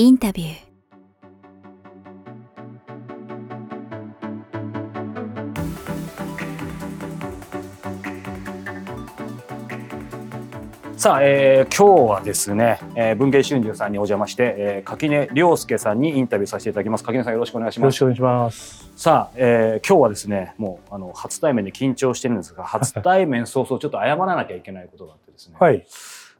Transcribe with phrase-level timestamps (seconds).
[0.00, 0.56] インタビュー
[10.96, 17.04] さあ、えー、今日はですね、えー、文藝春秋さんにお邪魔して、えー、垣根涼介さんにインタビューさせていただきます。
[17.04, 17.84] 垣根さんよろしくお願いします。
[17.84, 18.90] よろしくお願いします。
[18.96, 25.56] さあ、えー、今日はですね、もうあの初対面で緊張してるんですが、初対面早々ちょっと謝らなきゃいけないことがあってですね。
[25.60, 25.86] はい。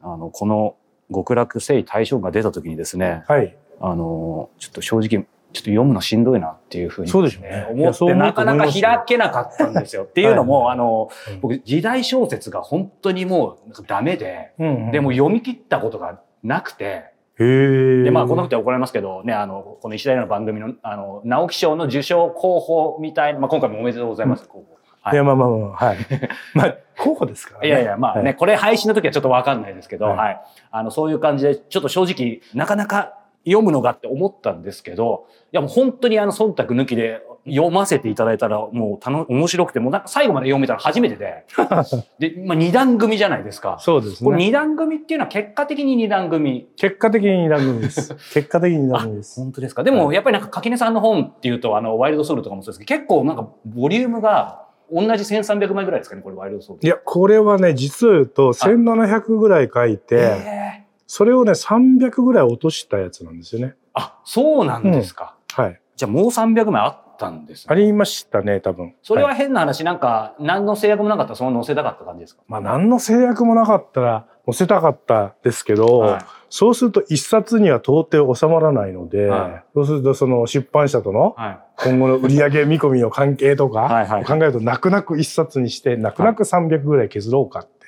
[0.01, 0.77] あのこの
[1.13, 3.57] 極楽征夷大将が出た時にですね、はい。
[3.79, 7.67] あのちょっと正直ちょっと読むのしんどいなっていうふうに、そうですね。
[7.71, 10.03] 思ってなかなか開けなかったんですよ。
[10.03, 11.09] っていうのも、あの、
[11.41, 14.53] 僕時代小説が本当にもうダメで、
[14.91, 24.77] でも読み切ったことがなくて、で、まあ、この人は怒られますけど、ね、あの、この石田の番組の、あの、直木賞の受賞候補みたいな、まあ、今回もおめでとうございます、候補。
[25.01, 25.97] はい、いや、まあまあまあ、はい。
[26.53, 30.41] まあ、候補ですから、ね、いやいや、まあね、はい、これ配信の時はちょっとわかんないですけど、はい、はい。
[30.71, 41.45] あの、そういう感じで、ちょっと正直、なかなか読むのがって思ったんですけど、いやもう本当にあの忖度抜きで読ませていただいたらもう楽面白くて、もうなんか最後まで読めたら初めてで。
[42.19, 43.77] で、まあ二段組じゃないですか。
[43.79, 44.25] そうですね。
[44.29, 46.67] これ二段組っていうのは結果的に二段組。
[46.77, 48.15] 結果的に二段組です。
[48.33, 49.41] 結果的に二段組です。
[49.41, 49.83] 本当ですか。
[49.83, 56.85] でもやっぱりなんか垣根さんの本っていうと、あの、ワイルドソウルとかもそうですけど、結構なんかボリュームが同じ1300枚ぐらいですかね、これワイルドソウル。
[56.85, 63.75] いや、これはね、実を言うと1700ぐらい書いて、それをね、300ぐらい落としたやつなんですよね。
[63.93, 65.35] あ、そうなんですか。
[65.57, 65.81] うん、はい。
[65.95, 68.95] じゃあもう300枚あったんです、ね、ありましたね、多分。
[69.03, 72.41] それは変な話、はい、なんか、何の制約もなかったらその載せたかった感じですか？
[72.47, 81.35] まあ、何の制約もなかったら載せたかったですけど、はい、そうすると一冊には到底収まらないので、はい、そうするとその出版社との
[81.77, 87.80] 今後の売上見込みの関係とか考えると泣く泣く一冊にして泣く泣く300ぐらい削ろうかって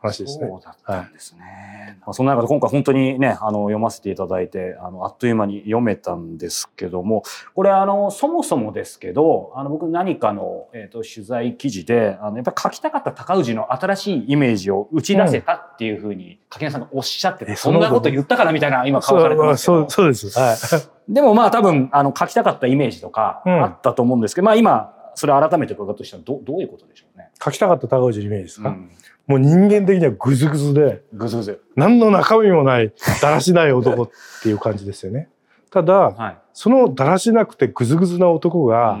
[0.00, 0.46] 話ですね。
[0.48, 1.98] そうだったんですね。
[2.04, 7.22] はい、その中で今回本当にね、あの、読ませていただいて、あの、あっという間に読めたんですけども、
[7.54, 19.80] これあの、そもそもですけど、あの、僕何かの、えっ、ー、と、取材記事で、あの、やっぱ書きたかった高氏の新しいイメージを打ち出せたっていうふうに、柿根さんがおっしゃってて、そんなこと言ったからみたいな今顔されてますけど。
[19.80, 20.38] そう、そうです。
[20.38, 21.12] はい。
[21.12, 27.30] でもまあ多分、あの、書きたかったイメージとかあったと思うんですけど、うん、まあ今、それ改めて伺うとしたらどどういうことでしょうね。
[27.42, 28.90] 書きたかった高氏のイメージですか、うん
[29.28, 31.62] もう人間的にはグズグズで、グズグズ。
[31.76, 34.10] 何の中身もない、だらしない男っ
[34.42, 35.28] ていう感じですよね。
[35.70, 38.98] ただ、はい、そのだらしなくてグズグズな男が、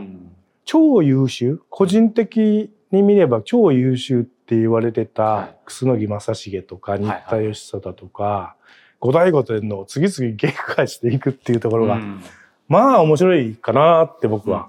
[0.66, 8.54] 超優秀、個人的に見れば超優秀って言われてた、楠木正成とか、新田義貞とか、
[9.00, 12.20] 後醍醐天皇を次々撃破していくっていうところが、うん、
[12.68, 14.68] まあ面白いかなって僕は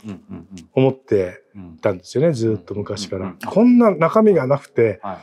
[0.74, 1.44] 思って
[1.82, 3.36] たんですよね、ずっと昔から。
[3.46, 5.18] こんな中身がなくて、はい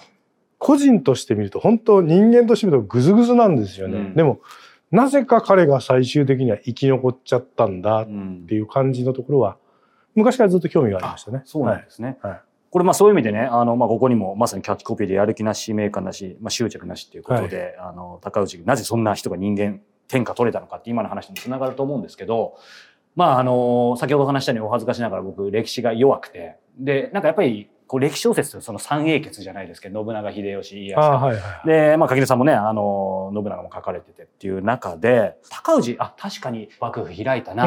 [0.58, 3.98] 個人として見ると本当人間として見るとグズグズなんですよね。
[3.98, 4.40] うん、でも
[4.90, 8.06] なぜか彼が最終的には生き残っちゃったんだっ
[8.46, 9.56] ていう感じのところは、
[10.14, 11.42] 昔からずっと興味がありましたね。
[11.44, 12.18] そうなんですね。
[12.22, 12.40] はい、
[12.70, 22.56] これまあそういう意味でね、あの、まあここにもまさにキャッチコピーでやる気なし、使命感なし、まあ執着なしっていうことで、はい、あの、高内、なぜそんな人が人間、天下取れたのかって今の話につながると思うんですけど、
[23.16, 37.66] まああの、先ほど話したようにお恥ずかしながら僕歴史が弱くて、で、なんかやっぱりこう歴史小説その三英傑じゃないですけど信長秀吉家康、はいはい、でまあ垣さんもねあの信長も書かれててっていう中で高氏あ確かに幕府開いたな。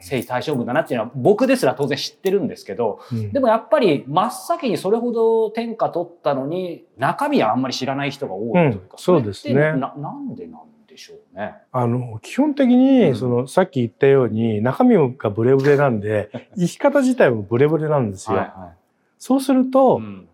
[0.00, 9.54] 征夷大将軍だなっていうのは僕ですら当然知ってるんですけど、うん、でもやっぱり真っ先にそれほど天下取ったのに中身はあんまり知らない人が多いというか、うん、そうですね。
[9.54, 11.54] ななんでなんでしょうね。
[11.72, 18.36] あの基本的に、そのさっき言ったように中身がブレブレなんで 生き方自体もブレブレなんですよ。
[18.36, 18.85] はいはい
[19.18, 20.28] そうすると、うん、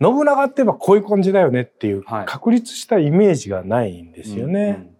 [0.00, 4.90] 信長って言えばこういう感じだよねっていう確立したイメージがないんですよね。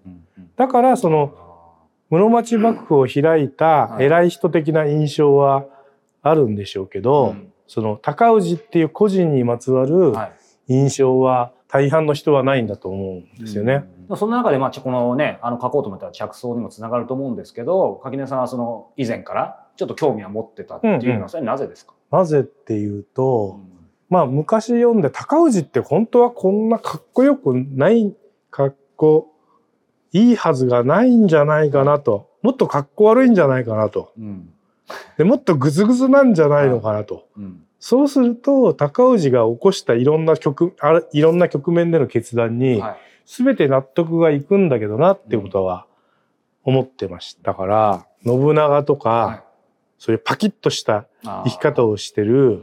[0.57, 1.35] だからその
[2.11, 5.65] 室町幕府を開いた偉い人的な印象は
[6.23, 10.13] あるんでしょうけど、はい、その高氏っていう個人にまつわる
[10.69, 13.85] 印象は大半の人はないんだと思うんですよね。
[14.11, 23.59] うん、その中でまあこのねあの書こうと思ったら着想にもつながると思うんですけど垣根さんはその以前からちょっと興味は持ってたっていうのはそれなぜですか、なぜっていうと、
[24.11, 28.15] まあ昔読んで高氏って本当はこんなかっこよくない
[28.51, 29.33] かっこ
[30.13, 32.31] いいはずがないんじゃないかなと。
[32.43, 34.13] もっとかっこ悪いんじゃないかなと。
[34.19, 34.53] うん、
[35.17, 37.27] でもっとグズグズなんじゃないのかなと。
[37.39, 42.83] うん、そうすると高氏が起こしたいろんな局あいろんな局面での決断に
[43.25, 45.87] 全て納得がいくんだけどなっていうことは
[46.65, 49.45] 思ってましたから、信長とか、
[50.03, 52.61] そういうパキッとした生き方をしてる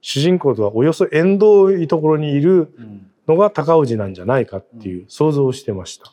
[0.00, 2.72] 主人公とはおよそ縁遠いところにいる
[3.28, 6.10] のが高氏なんじゃないかっていう想像をしてました。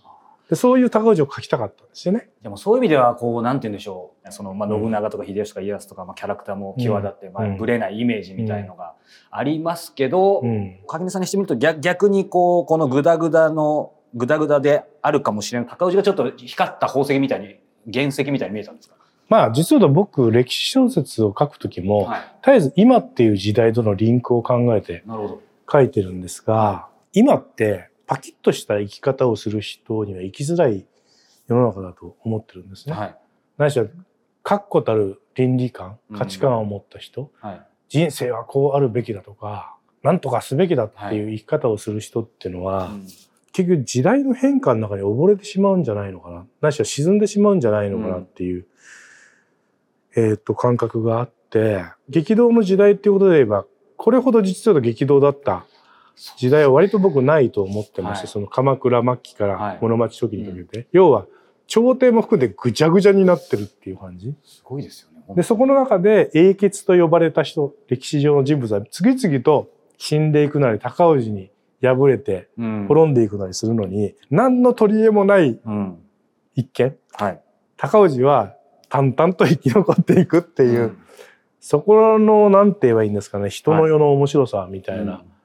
[0.50, 2.28] でそういう高氏を書きたかったんですよね。
[2.44, 4.32] でもそういう意味ではこうなんて言うんでしょう。
[4.34, 8.96] その、まあ、信長とか秀吉とか家康とか、まあ、キャラクターも際立って、まあ、ぶれないイメージみたいのが
[9.32, 17.56] ありますけど、うん、垣根さんにしてみると逆逆にこうこのグダグダのグダグダであるかもしれない高氏がちょっと光った宝石みたいに
[17.94, 18.98] 原石みたいに見えたんですか？
[19.30, 25.04] まあ実は僕歴史小説を書くときも、はい、絶えず今っていう時代とのリンクを考えて
[25.72, 30.86] 書いてるんですが、今ってパキッとした生き方をする人には生きづらい
[31.48, 32.96] 世の中だと思ってるんですね。
[32.96, 33.16] はい、
[33.58, 33.88] 何しろ
[34.44, 43.02] 確固たる倫理観価値観を持った人、うんはい、人生はこうあるべきだとか何とかすべきだっていう生き方をする人っていうのは、はいうん、
[43.52, 46.46] 結局時代の変化の中に溺れてしまうんじゃないのかな。
[46.62, 48.66] 何しろ沈んでしまうんじゃないのかなっていう、うん、
[50.18, 53.66] えっと感覚があって激動の時代っていうことで言えば
[53.96, 55.66] これほど実は激動だった
[56.38, 61.28] 時代は割と僕ないと思ってまして、はい、その鎌倉末期から室町初期にかけて、はい、要は
[61.68, 64.34] 朝廷も含んでぐちゃぐちゃになってるっていう感じ。
[64.44, 65.36] すごいですよね。
[65.36, 75.60] で、そこの中で英傑と呼ばれた人、歴史上の人物は次々と死んでいくなり、高氏に敗れて滅んでいくなりするのに、うん、何の取り柄もない
[76.56, 77.42] 一見、うんはい、
[77.76, 78.56] 高氏は
[78.90, 80.98] 淡々と生き残っていくっていう、うん、
[81.60, 85.14] そこの、なんて言えばいいんですかね、人の世の面白さみたいな。
[85.14, 85.38] はい。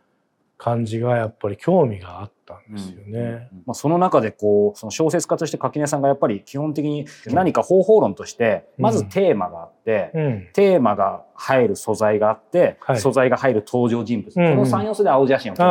[0.62, 3.18] 感じがやっぱり興味があったんですよね。
[3.18, 3.24] うん。
[3.24, 15.64] うん、まあ、その中でこうその小説家として垣根さんがやっぱり基本的に何か方法論としてまずテーマがあって、うん、テーマが入る素材があって、はい、素材が入る登場人物、この3要素で青写真を撮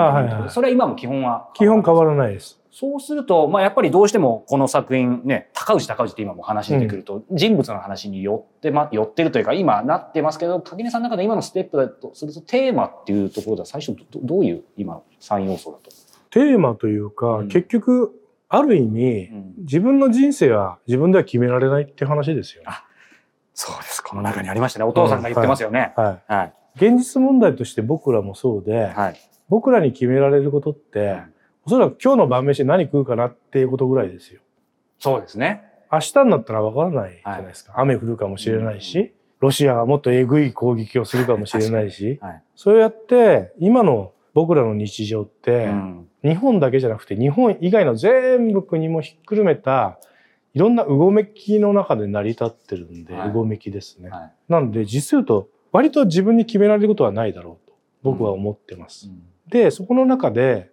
[0.43, 2.60] る、それは今も基本は基本変わらないです。
[2.71, 15.91] そうすると、まあ、やっぱりどうしてもこの作品ね、高内高内って今も話出てくると、人物の話によってま、寄ってるというか、今なってますけど、垣根さんの中で今のステップだとすると、テーマっていうところでは最初どどういう今、3要素だと？
[16.29, 22.69] テーマというか、うん、結局、ある意味、うん、自分の人生は自分では決められないって話ですよ、ね。
[23.53, 24.01] そうです。
[24.01, 24.85] この中にありましたね。
[24.85, 25.93] お父さんが言ってますよね。
[25.97, 26.33] はい。
[26.33, 29.15] はい、現実問題として僕らもそうで、はい、
[29.49, 31.40] 僕らに決められることって、お
[31.71, 34.41] そらく今日の晩飯何食うかなっていうことぐらいですよ。
[34.99, 35.63] そうですね。
[35.89, 37.71] 明日になったらわからないじゃないですか。
[37.71, 49.97] はい、雨降るかもしれないし、うん、ロシアがもっとえぐい攻撃をするかもしれないし、はい、そうやって今の僕らの日常って、うん、日本だけじゃなくて日本以外の全部国もひっくるめた
[50.53, 54.09] いろんなうごめきの中で成り立ってるんで、はい、うごめきですね。
[54.09, 59.07] はい、なんで実言うと割と自分に決められることはないだろうと僕は思ってます。
[59.07, 60.70] うん、で、そこの中で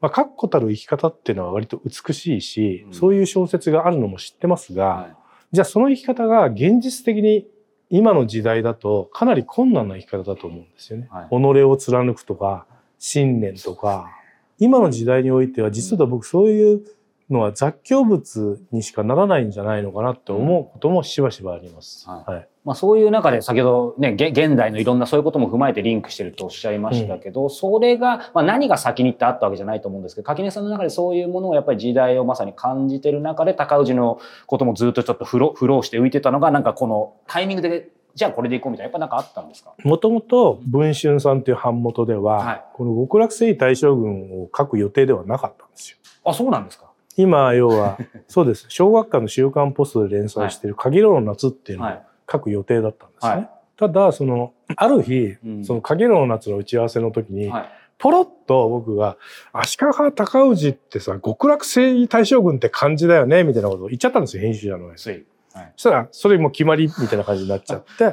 [0.00, 5.16] まあ、確固たる生き方っていうのは割と美しいし、うん、そういう小説があるのも知ってますが、はい、
[5.52, 7.46] じゃあその生き方が現実的に
[7.90, 11.08] 今の時代だとかなり困難な生き方だと思うんですよね。
[11.10, 12.66] はい、己を貫くとか、
[12.98, 14.10] 信念とか、
[14.58, 16.84] 今の時代においては実は僕そういう
[17.30, 22.08] のは雑居物にしかならないんじゃないのかなって思うこともしばしばあります。
[22.08, 22.48] はい、はい。
[22.64, 39.72] まあ、そういう中で先ほどね現代のいろんなそういうことも踏まえてリンクしてるとおっしゃいましたけど、うん、それが、まあ、何が先にってあったわけじゃないと思うんですけど垣根さんの中でそういうものをやっぱり時代をまさに感じてる中で高氏のこともずっとちょっとフロフローして浮いてたのがなんかこのタイミングでじゃあこれでいこうみたいなやっぱなんかあったんですか？
[39.84, 45.98] もともと文春さんっていう版元では、はい、この極楽征夷大将軍を書く予定ではなかったんですよ。
[46.24, 46.87] あそうなんですか？
[47.18, 47.98] 今要は
[48.28, 48.64] そうです。
[48.68, 52.02] 小学館の週刊ポストで連載している「限りの夏」っていうのを、はい。
[52.30, 53.32] 書く予定だったんですね。
[53.32, 59.16] はい、ただそのある日、うん、その影の夏の打ち合わせの時に、はい、ポロッと僕が
[59.52, 68.12] 「足利尊氏ってさ極楽征夷大将軍って感じだよね」みたいなことを言っちゃったんですよ編集者の上、はい、そしたらそれも決まりみたいな感じになっちゃって。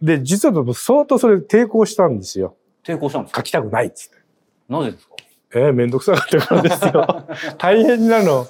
[0.00, 2.56] で実は相当それ抵抗したんですよ。
[2.82, 4.16] 抵抗したんです書きたくないっつって。
[4.70, 5.14] なぜですか？
[5.52, 7.24] えー、めんどくさかったからですよ。
[7.58, 8.46] 大変なの、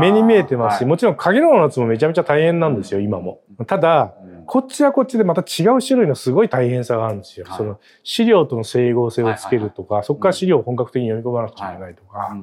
[0.00, 3.40] 目に見えてますし、もちろん影の夏もめちゃめちゃ大変なんですよ、今も。
[3.66, 4.14] ただ、
[4.46, 7.44] こっちはこっちでまた違う種類のすごい大変さがあるんですよ。
[7.46, 12.34] はい、その資料との整合性をつけるとか、そこから資料を本格的に読み込まなくちゃいけないとか、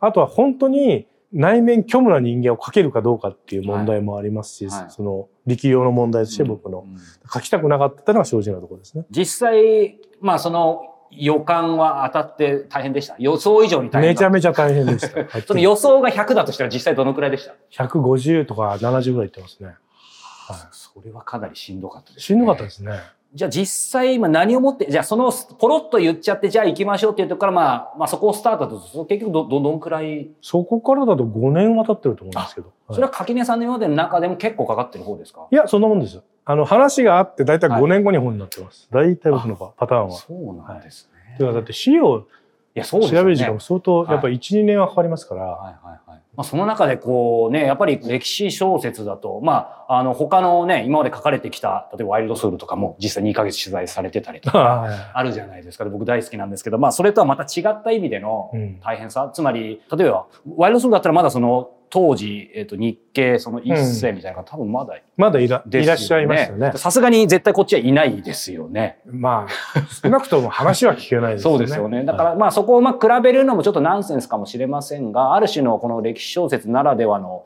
[0.00, 6.86] あとは本当に内面虚無な人間を書けるかどうかっていう問題もありますし、はい、その力量の問題として僕の、
[7.32, 9.04] 書きたくなかったのは正直なところですね。
[9.10, 15.40] 実際、まあその予感は当たって大変でした予想以上に大変めちゃめちゃ大変でした。
[15.46, 19.68] その予想が100だとしたら実際どのくらいでした ?150 とか70ぐらいいってますね。
[19.68, 22.22] はい、それはかなりしんどかったですね。
[22.22, 22.92] しんどかったですね。
[23.32, 30.30] じゃあ実際今何をもって、じゃあそのポロッと言っちゃって、じゃあ行きましょうっていうところから、まあ、まあそこをスタートだと、結局ど、ど、どんくらい？
[30.42, 32.72] そこからだと5年は経ってると思うんですけど。
[32.90, 35.46] それは垣根さんの今までの中でも結構かかってる方ですか？
[35.48, 36.22] いや、そんなもんですよ。
[36.50, 38.88] あの、話があって大体5年後に本になってます。
[38.90, 40.10] はい、大体僕のパターンは。
[40.10, 41.52] そうなんですね。
[41.52, 42.26] だって資料
[42.74, 55.84] いやそう調べる時間も相当、やっぱり1、2年はかかりますから、はいはいはい、まあ、その中でこうね、やっぱり歴史小説だと、まあ、あの、他のね、今まで書かれてきた、例えばワイルドソウルとかも実際2ヶ月取材されてたりとか、 あるじゃないですか。
[55.86, 58.52] 僕大好きなんですけど、まあ、それとはまた違った意味での
[58.84, 59.24] 大変さ。
[59.24, 60.26] うん、つまり、例えば、
[60.56, 66.72] ワイルドソウルだったらまだその、当時、えっ、ー、と、日系、その一世みたいなのが、多分まだ、まだいら、いらっしゃいますよね。
[66.76, 69.00] さすがに絶対こっちはいないですよね。
[69.06, 71.50] まあ、少なくとも話は聞けないですね。
[71.50, 72.04] そうですよね。
[72.04, 77.44] だから、まあそこをまあ比べるのもちょっとナンセンスかもしれませんが、ある種のこの歴史小説ならではの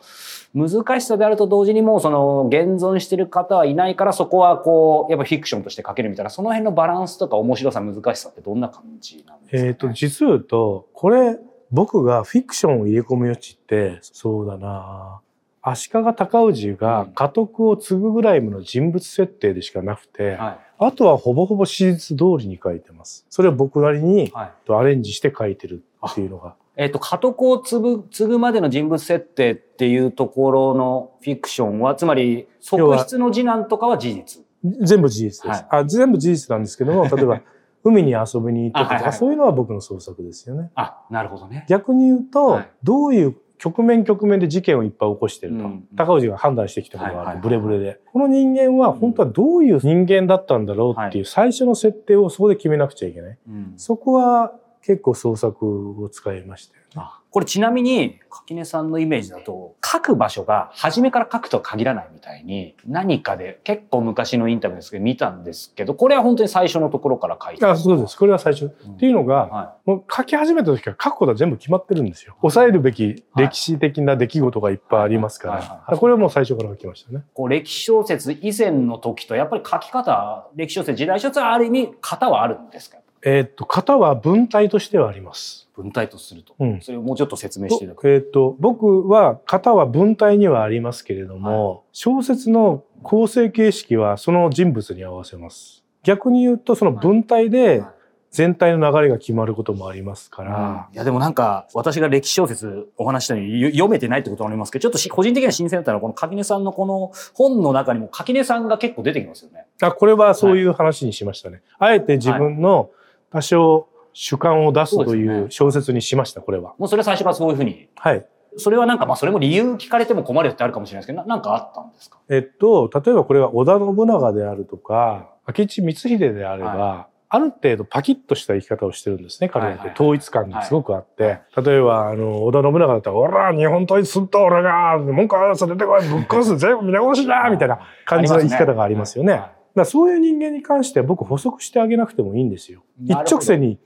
[0.55, 11.39] 難しさであると同時にもうその現存してる方はいないからそこはこう、やっぱフィクションとして書けるみたいな、その辺のバランスとか面白さ、難しさってどんな感じなんですか、ね、えっ、と、実言うと、これ、
[11.75, 15.21] 僕がフィクションを入れ込む余地って、そうだな
[15.61, 23.27] 足利尊氏が家督を継ぐぐらいの人物設定でしかなくて、はい、あとはほぼほぼ史実通りに書いてます。
[23.29, 24.33] それを僕なりに
[24.69, 26.55] アレンジして書いてるっていうのが。
[26.77, 35.85] えっ、ー、と、家督を継ぐ、継ぐまでの人物設定っていうところのフィクションは、つまり、側室の次男とかは事実全部事実です、はい、あ。
[35.85, 37.43] 全部事実なんですけども、例えば、
[37.85, 40.71] 海に遊びに行ったとか、はいはい、そういうのは僕の創作ですよね。
[40.75, 41.67] あ、なるほどね。
[41.69, 45.65] 逆に言うと、はい、どういう局面局面で事件をいっぱい起こしてると。
[45.65, 48.01] うん、高氏が判断してきたことがあって、ブレブレで。
[48.13, 53.39] この人間は本当はどういう人間だったんだろうっていう最初の設定をそこで決めなくちゃいけない。
[53.49, 54.55] うん、そこは
[54.87, 56.85] 結構創作を使いましたよね。
[57.31, 68.17] これちなみに、垣根さんのイメージだと、書く場所が初めから書くとは限らないみたいに、何かで、結構昔のインタビューですけど見たんですけど、これは本当に最初のところから書いてあそうです。
[68.17, 68.67] これは最初。
[68.87, 72.37] うん、っていうのが、はい、もう書き始めた時から書くことは全部決まってるんですよ。
[72.41, 77.25] 抑えるべき歴史的な出来事がいっぱいありますから、これはもう最初から書きましたね。
[77.33, 82.99] こう歴史小説以前の時と、やっぱり書き方、歴史小説、時代小説はある意味、型はあるんですか？
[83.27, 85.69] えっと、型は文体としてはあります。
[85.75, 86.55] 文体とすると。
[86.59, 95.83] うん、それをもうちょっと説明していただくえっ、ー、と、僕は型は文体にはありますけれども、はい、小説の構成形式はその人物に合わせます。
[96.03, 97.83] 逆に言うと、その文体で
[98.31, 100.89] 全体の流れが決まることもありますから。
[100.91, 109.65] うん、いや、でもなんか、私が歴史小説お話したように読めてないってこともありますけど、ちょっと個人的には新鮮だったのは、この垣根さんのこの本の中にも垣根さんが結構出てきますよね。
[109.81, 111.63] あ、これはそういう話にしましたね。
[111.79, 112.91] はい、あえて自分の
[113.35, 116.75] 多少、主観を出すという小説にしました、これは。
[116.79, 117.89] もうそれは最初からそういうふうに。
[117.97, 118.25] はい。
[118.57, 122.19] それはなんか、まあそれも理由聞かれても困るってあるかもしれないですけど、なんかあったんですか？
[122.29, 129.91] えっと、例えばこれは織田信長であるとか、明智光秀であれば、はい、ある程度パキッとした生き方をしてるんですね、彼って。
[129.95, 131.41] 統一感がすごくあって。
[131.61, 139.43] 例えば、あの、織田信長だったら、おら、日本統一すんと俺が、文句あるさ出てこい、ぶっ殺す、全部皆殺しだみたいな感じの生き方がありますよね。
[139.75, 142.83] だそういう人間に関しては僕補足してあげなくてもいいんですよ。
[143.05, 143.79] 一直線に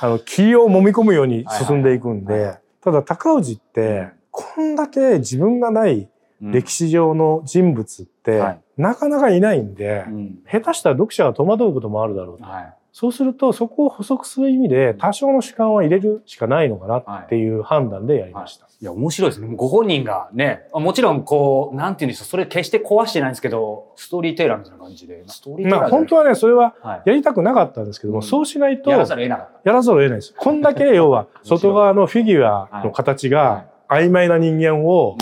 [0.00, 6.08] あの、気を揉み込むように進んでいくんで、ただ高氏って、こんだけ自分がない
[6.40, 10.04] 歴史上の人物って、なかなかいないんで、
[10.50, 12.44] 下手したら読者が戸惑うこともあるだろうと。
[12.92, 18.66] そうすると、そこを補足する意味で、多少の主観は入れるしかないのかなっていう判断でやりました。
[18.66, 19.48] いや、面白いですね。
[19.56, 25.24] ご本人がね、もちろん、こう、なんていうんですか、それ決して壊してないんですけど、ストーリーテーラーみたいな感じで。
[25.26, 26.74] ストーリーテーラーまあ、本当はね、それは
[27.06, 29.70] やりたくなかったんですけども、はい、そうしないと、やらざるを得なかった。
[29.70, 30.34] やらざるを得ないです。
[30.36, 35.16] こんだけ、要は、外側のフィギュアの形が曖昧な人間を、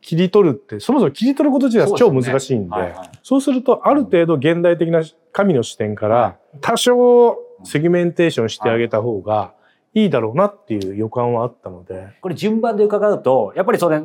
[0.00, 2.86] 切り取るって、そもそも切り取ること自体は超難しいんで、そう、ね。
[2.86, 5.02] はいはい、そうすると、ある程度現代的な
[5.32, 9.54] 神の視点から、多少セグメンテーションしてあげた方が
[9.94, 12.08] いいだろうなっていう予感はあったので。
[12.20, 14.00] これ順番で伺うと、やっぱりそれ、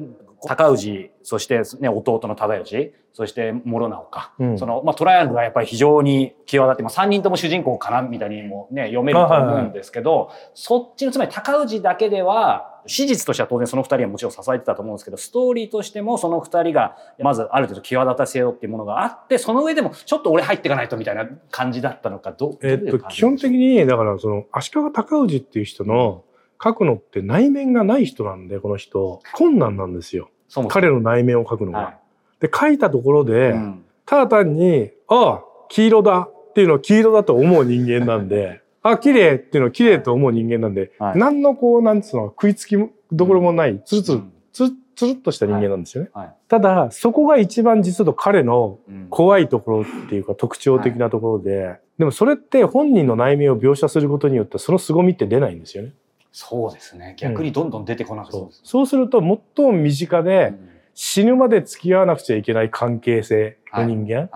[0.48, 4.34] 高氏、そしてね、弟の忠義、そして諸直か。
[4.40, 10.28] うん、その、まあ、トライアングルがやっぱり非常に際立って、まあ、3人とも主人公かな、みたいにもね、読めると思うんですけど、はい。
[10.28, 22.58] はい、そっちの、つまり高氏だけでは、史実としては当然その二人はもちろん支えてたと思うんですけど、ストーリーとしてもその二人が、まずある程度際立たせようっていうものがあって、その上でもちょっと俺入っていかないとみたいな感じだったのか、どう？
[22.62, 26.24] えっと、基本的に、だからその、足利尊氏っていう人の
[26.64, 30.30] 書くのって内面がない人なんで、この人、困難なんですよ。
[30.70, 31.80] 彼の内面を書くのが。
[31.80, 31.98] はい、
[32.40, 42.78] で、書いたところで、うん、ただ単に、ああ、黄色だっていうのを黄色だと思う人間なんで、あ、綺麗っていうのを綺麗と思う人間なんで、はい、何のこう、なんつうの、食いつき
[43.12, 46.12] どころもない、つるつる、つるつるっとした人間なんですよね。
[46.14, 46.26] はい。
[46.28, 48.80] はい、ただ、そこが一番実は彼の
[49.10, 55.94] 怖いところっていうか特徴的なところで、でもそれって本人の内面を描写することによってその凄みって出ないんですよね。
[56.34, 57.16] そうですね。
[57.18, 58.48] 逆にどんどん出てこなくて、う。
[58.48, 60.54] ん、そうすると最も身近で
[60.96, 64.30] 死ぬまで付き合わなくちゃいけない関係性の人間。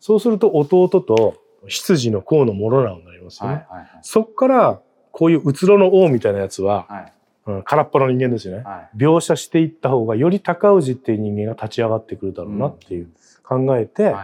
[0.00, 1.36] そうすると弟と
[1.68, 3.54] 執事の河野諸直になりますよね。
[3.54, 4.80] はいはいはい、そっから、
[5.12, 7.12] こういううつろの王みたいなやつは、はい、
[7.46, 13.08] うん、空っぽの人間ですよね、はい、描写していった方がより高氏っていう人間が立ち上がってくるだろうなっていう
[13.42, 14.14] 考えて、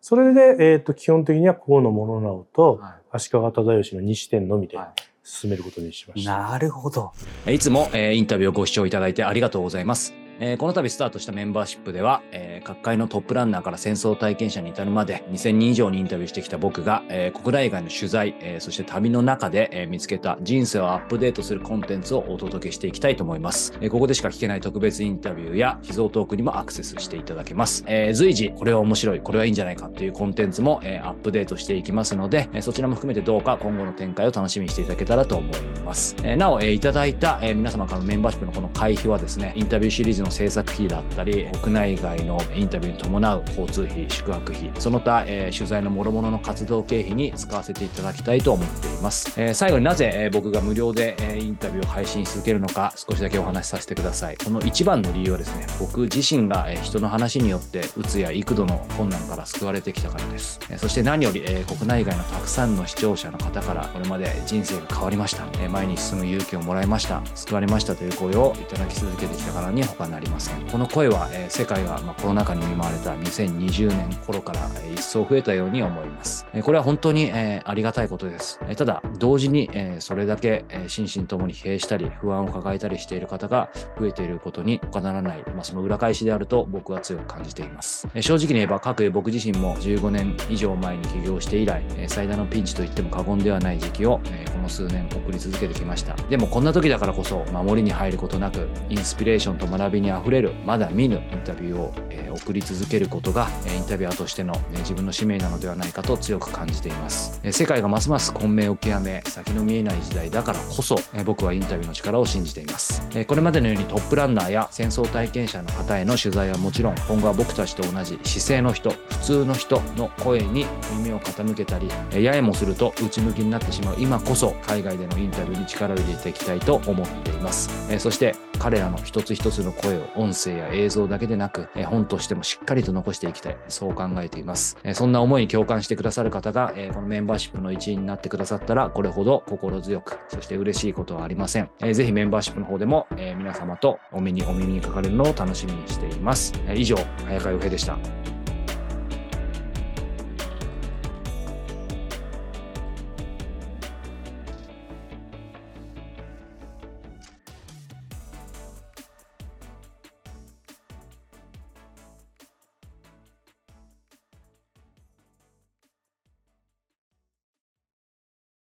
[0.00, 2.80] それで、えーと、基本的には河野物直と
[3.12, 4.78] 足利忠義の2視点のみで
[5.22, 6.38] 進めることにしました。
[6.38, 7.12] なるほど。
[7.46, 10.14] いつも、えー、インタビューをご視聴いただいてありがとうございます。
[10.42, 23.74] えー、この度スタートしたメンバーシップでは、えー、各界のトップランナーから戦争体験者に至るまで2000人以上にインタビューしてきた僕が、えー、国内外の取材、えそして旅の中で、え見つけた人生をアップデートするコンテンツをお届けしていきたいと思います。
[23.82, 27.84] えここでしか聞けない特別インタビューや秘蔵トークにもアクセスしていただけます。
[27.86, 36.16] え随時これは面白い、これはいいんじゃないかというコンテンツも、えアップデートしていきますので、えそちらも含めてどうか今後の展開を楽しみにしていただけたらと思います。
[36.24, 54.36] えなお、えいただいた、え皆様からのメンバーシップのこの会費はですね、インタビューシリーズの制作費だったり国内外のインタビューに伴う交通費宿泊費その他、えー、取材の諸々の活動経費に使わせていただきたいと思っています、えー、最後になぜ、えー、僕が無料で、えー、インタビューを配信し続けるのか少しだけお話しさせてください。
[54.36, 67.22] この一番の理由はですね僕自身が、えー、人の話によってうつや幾度の困難から救われてきたからです、えー、そして何より、えー、国内外のたくさんの視聴者の方からこれまで人生が変わりました、えー、前に進む勇気をもらいました。
[67.34, 74.60] 救われましたという声をいただき続けてきたからに他なりませんこの声は、世界が、コロナ禍に見舞われた2020年頃から、
[74.92, 76.46] 一層増えたように思います。
[76.62, 78.60] これは本当に、ありがたいことです。
[78.76, 88.06] ただ、同時に、それだけ、心身ともに疲弊したり、不安を抱えたりしている方が増えていることに他ならない、その裏返しであると僕は強く感じています。
[88.20, 94.20] 正直に言えば、各僕自身も15年以上前に起業して以来、最大のピンチと言っても過言ではない時期を、
[94.52, 96.14] この数年送り続けてきました。
[96.28, 133.56] でもこんな時だからこそ、守りに入ることなく、インスピレーションと学びに溢れる、まだ見ぬインタビューをえ送り続けることが、えインタビュアーとしての、ね、自分の使命なのではないかと強く感じています、え世界がますます混迷を極め先の見えない時代だからこそ、え僕はインタビューの力を信じています、えこれまでのようにトップランナーや戦争体験者の方への取材はもちろん今後は僕たちと同じ姿勢の人普通の人の声に耳を傾けたり、えややもすると内向きになってしまう今こそ海外でのインタビューに力を入れていきたいと思っています、えそして彼らの一つ一つの声を音声や映像だけでなく、え本としてもしっかりと残していきたい。
[133.68, 134.76] そう考えています。
[134.84, 141.70] えそんな思いに共感してくださる方が、えこのメンバーシップの一員になってくださったら、これほど心強く、そして嬉しいことはありません。
[141.80, 146.52] えー、ぜひメンバーシップの方でも、え皆様とお目にお耳にかかれるのを楽しみにしています。
[146.66, 148.39] え以上、早川洋平でした。